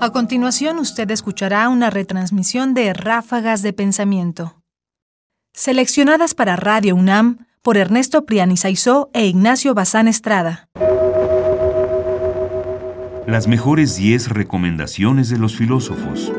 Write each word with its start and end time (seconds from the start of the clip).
A 0.00 0.10
continuación 0.10 0.78
usted 0.78 1.10
escuchará 1.10 1.68
una 1.68 1.90
retransmisión 1.90 2.72
de 2.72 2.92
Ráfagas 2.92 3.62
de 3.62 3.72
Pensamiento, 3.72 4.62
seleccionadas 5.52 6.34
para 6.34 6.54
Radio 6.54 6.94
UNAM 6.94 7.46
por 7.62 7.76
Ernesto 7.76 8.24
Priani 8.24 8.56
Saizó 8.56 9.10
e 9.12 9.26
Ignacio 9.26 9.74
Bazán 9.74 10.06
Estrada. 10.06 10.68
Las 13.26 13.48
mejores 13.48 13.96
10 13.96 14.28
recomendaciones 14.28 15.30
de 15.30 15.38
los 15.38 15.56
filósofos. 15.56 16.32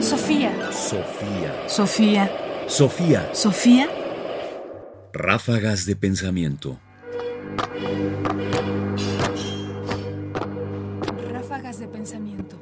Sofía. 0.00 0.52
Sofía. 0.72 1.68
Sofía. 1.68 2.30
Sofía. 2.66 3.30
Sofía. 3.32 3.88
Ráfagas 5.12 5.86
de 5.86 5.94
pensamiento. 5.94 6.80
Ráfagas 11.60 11.80
de 11.80 11.88
pensamiento. 11.88 12.56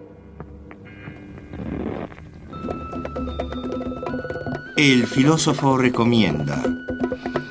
El 4.77 5.07
filósofo 5.07 5.77
recomienda, 5.77 6.65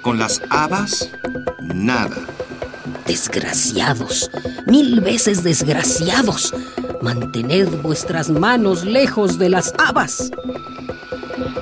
con 0.01 0.19
las 0.19 0.41
habas, 0.49 1.09
nada. 1.73 2.17
Desgraciados, 3.05 4.29
mil 4.65 4.99
veces 4.99 5.41
desgraciados, 5.41 6.53
mantened 7.01 7.69
vuestras 7.81 8.29
manos 8.29 8.83
lejos 8.83 9.39
de 9.39 9.49
las 9.49 9.73
habas. 9.77 10.29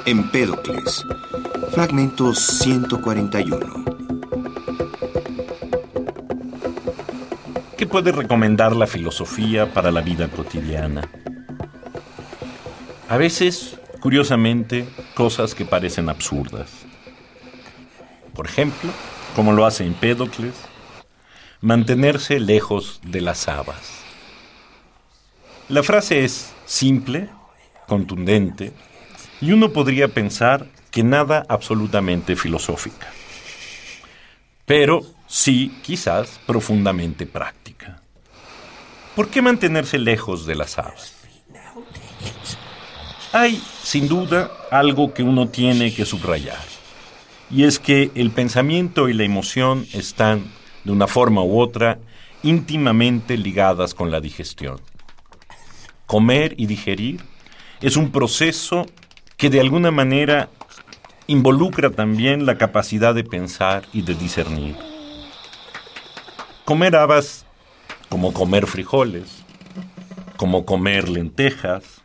Empédocles, 0.08 1.06
fragmento 1.74 2.34
141. 2.34 3.85
Puede 7.96 8.12
recomendar 8.12 8.76
la 8.76 8.88
filosofía 8.88 9.74
para 9.74 9.90
la 9.90 10.02
vida 10.02 10.28
cotidiana? 10.28 11.10
A 13.08 13.16
veces, 13.16 13.80
curiosamente, 14.02 14.86
cosas 15.14 15.56
que 15.56 15.64
parecen 15.64 16.10
absurdas. 16.10 16.70
Por 18.34 18.48
ejemplo, 18.48 18.92
como 19.34 19.54
lo 19.54 19.66
hace 19.66 19.86
Empédocles, 19.86 20.56
mantenerse 21.62 22.38
lejos 22.42 23.00
de 23.02 23.22
las 23.22 23.48
habas. 23.48 24.02
La 25.70 25.82
frase 25.82 26.26
es 26.26 26.54
simple, 26.66 27.30
contundente, 27.88 28.74
y 29.40 29.54
uno 29.54 29.72
podría 29.72 30.10
pensar 30.10 30.68
que 30.92 31.02
nada 31.02 31.46
absolutamente 31.48 32.36
filosófica, 32.36 33.08
pero 34.66 35.00
sí 35.28 35.80
quizás 35.82 36.42
profundamente 36.46 37.26
práctica. 37.26 37.65
¿Por 39.16 39.30
qué 39.30 39.42
mantenerse 39.42 39.98
lejos 39.98 40.46
de 40.46 40.56
las 40.56 40.78
habas? 40.78 41.16
Hay, 43.32 43.62
sin 43.82 44.08
duda, 44.08 44.52
algo 44.72 45.14
que 45.14 45.24
uno 45.24 45.48
tiene 45.48 45.94
que 45.94 46.06
subrayar, 46.06 46.64
y 47.50 47.64
es 47.64 47.80
que 47.80 48.12
el 48.16 48.32
pensamiento 48.32 49.10
y 49.10 49.14
la 49.14 49.24
emoción 49.24 49.88
están, 49.94 50.52
de 50.84 50.92
una 50.92 51.08
forma 51.08 51.44
u 51.44 51.60
otra, 51.60 52.00
íntimamente 52.44 53.38
ligadas 53.38 53.94
con 53.94 54.12
la 54.12 54.20
digestión. 54.22 54.80
Comer 56.06 56.54
y 56.58 56.66
digerir 56.66 57.22
es 57.82 57.98
un 57.98 58.12
proceso 58.12 58.86
que 59.38 59.50
de 59.50 59.60
alguna 59.60 59.92
manera 59.92 60.50
involucra 61.28 61.90
también 61.90 62.46
la 62.46 62.58
capacidad 62.58 63.16
de 63.16 63.24
pensar 63.24 63.84
y 63.94 64.02
de 64.02 64.16
discernir. 64.16 64.76
Comer 66.64 66.96
habas 66.96 67.46
como 68.10 68.34
comer 68.34 68.68
frijoles, 68.68 69.44
como 70.38 70.66
comer 70.66 71.10
lentejas, 71.10 72.02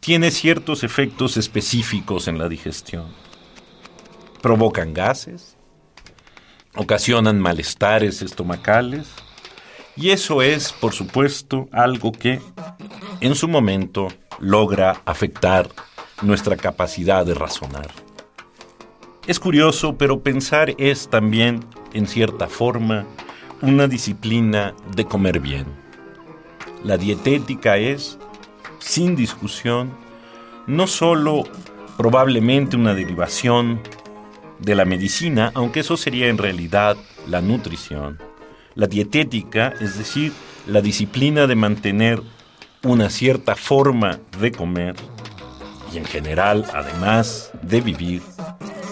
tiene 0.00 0.30
ciertos 0.30 0.84
efectos 0.84 1.36
específicos 1.36 2.28
en 2.28 2.38
la 2.38 2.48
digestión. 2.48 3.06
Provocan 4.40 4.94
gases, 4.94 5.56
ocasionan 6.74 7.40
malestares 7.40 8.22
estomacales, 8.22 9.08
y 9.96 10.10
eso 10.10 10.42
es, 10.42 10.72
por 10.72 10.92
supuesto, 10.92 11.68
algo 11.72 12.12
que 12.12 12.40
en 13.20 13.34
su 13.34 13.48
momento 13.48 14.08
logra 14.38 15.02
afectar 15.04 15.68
nuestra 16.22 16.56
capacidad 16.56 17.26
de 17.26 17.34
razonar. 17.34 17.90
Es 19.26 19.40
curioso, 19.40 19.98
pero 19.98 20.22
pensar 20.22 20.74
es 20.78 21.10
también, 21.10 21.64
en 21.92 22.06
cierta 22.06 22.46
forma, 22.46 23.06
una 23.60 23.88
disciplina 23.88 24.74
de 24.94 25.04
comer 25.04 25.40
bien. 25.40 25.66
La 26.84 26.96
dietética 26.96 27.76
es, 27.76 28.18
sin 28.78 29.16
discusión, 29.16 29.90
no 30.66 30.86
sólo 30.86 31.44
probablemente 31.96 32.76
una 32.76 32.94
derivación 32.94 33.80
de 34.60 34.74
la 34.74 34.84
medicina, 34.84 35.50
aunque 35.54 35.80
eso 35.80 35.96
sería 35.96 36.28
en 36.28 36.38
realidad 36.38 36.96
la 37.26 37.40
nutrición. 37.40 38.18
La 38.74 38.86
dietética, 38.86 39.74
es 39.80 39.98
decir, 39.98 40.32
la 40.66 40.80
disciplina 40.80 41.46
de 41.46 41.56
mantener 41.56 42.22
una 42.84 43.10
cierta 43.10 43.56
forma 43.56 44.20
de 44.40 44.52
comer 44.52 44.94
y 45.92 45.98
en 45.98 46.04
general, 46.04 46.64
además 46.72 47.50
de 47.62 47.80
vivir, 47.80 48.22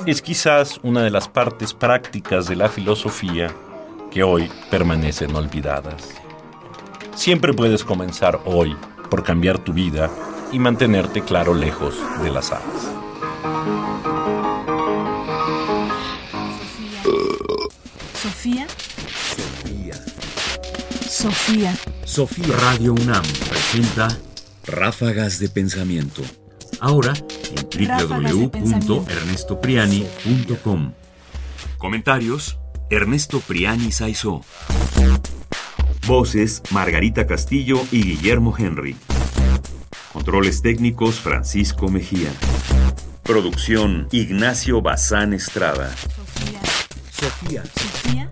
es 0.06 0.22
quizás 0.22 0.80
una 0.82 1.02
de 1.02 1.10
las 1.10 1.28
partes 1.28 1.72
prácticas 1.72 2.48
de 2.48 2.56
la 2.56 2.68
filosofía 2.68 3.54
que 4.16 4.22
hoy 4.22 4.50
permanecen 4.70 5.36
olvidadas. 5.36 6.14
Siempre 7.14 7.52
puedes 7.52 7.84
comenzar 7.84 8.40
hoy 8.46 8.74
por 9.10 9.22
cambiar 9.22 9.58
tu 9.58 9.74
vida 9.74 10.10
y 10.52 10.58
mantenerte 10.58 11.20
claro 11.20 11.52
lejos 11.52 11.94
de 12.22 12.30
las 12.30 12.50
aves. 12.50 12.64
Sofía. 18.14 18.66
Sofía. 19.36 20.02
Sofía. 21.06 21.76
Sofía. 22.06 22.56
Radio 22.56 22.94
UNAM 22.94 23.22
presenta 23.50 24.08
Ráfagas 24.66 25.38
de 25.40 25.50
pensamiento. 25.50 26.22
Ahora 26.80 27.12
en 27.50 27.68
www.ernestopriani.com. 28.08 30.92
Comentarios: 31.76 32.58
Ernesto 32.88 33.40
Priani 33.40 33.90
Saizó. 33.90 34.42
Voces: 36.06 36.62
Margarita 36.70 37.26
Castillo 37.26 37.82
y 37.90 38.02
Guillermo 38.02 38.54
Henry. 38.56 38.96
Controles 40.12 40.62
técnicos: 40.62 41.18
Francisco 41.18 41.88
Mejía. 41.88 42.30
Producción: 43.24 44.06
Ignacio 44.12 44.82
Bazán 44.82 45.32
Estrada. 45.32 45.92
Sofía. 47.10 47.64
Sofía. 47.64 48.25